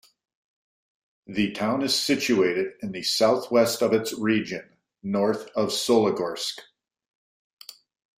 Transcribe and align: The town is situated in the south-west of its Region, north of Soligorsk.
The 1.27 1.51
town 1.51 1.83
is 1.83 1.93
situated 1.93 2.73
in 2.81 2.91
the 2.91 3.03
south-west 3.03 3.83
of 3.83 3.93
its 3.93 4.11
Region, 4.13 4.67
north 5.03 5.45
of 5.55 5.69
Soligorsk. 5.69 6.57